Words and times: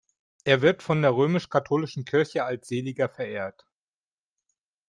Er 0.45 0.63
wird 0.63 0.81
von 0.81 1.03
der 1.03 1.13
römisch-katholischen 1.13 2.05
Kirche 2.05 2.43
als 2.43 2.67
Seliger 2.69 3.07
verehrt. 3.07 3.67